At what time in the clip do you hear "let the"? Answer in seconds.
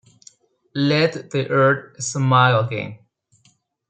0.73-1.47